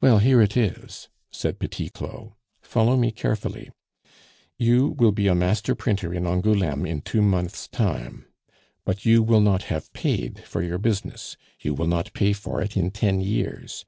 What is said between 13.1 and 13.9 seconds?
years.